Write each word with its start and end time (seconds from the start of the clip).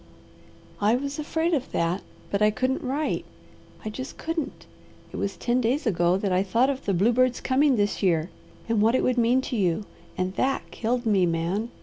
"I 0.81 0.95
was 0.95 1.19
afraid 1.19 1.53
of 1.53 1.71
that, 1.73 2.01
but 2.31 2.41
I 2.41 2.49
couldn't 2.49 2.81
write. 2.81 3.23
I 3.85 3.89
just 3.91 4.17
couldn't! 4.17 4.65
It 5.11 5.17
was 5.17 5.37
ten 5.37 5.61
days 5.61 5.85
ago 5.85 6.17
that 6.17 6.31
I 6.31 6.41
thought 6.41 6.71
of 6.71 6.85
the 6.85 6.93
bluebird's 6.95 7.39
coming 7.39 7.75
this 7.75 8.01
year 8.01 8.31
and 8.67 8.81
what 8.81 8.95
it 8.95 9.03
would 9.03 9.19
mean 9.19 9.41
to 9.41 9.55
you, 9.55 9.85
and 10.17 10.33
THAT 10.35 10.71
killed 10.71 11.05
me, 11.05 11.27
Man! 11.27 11.69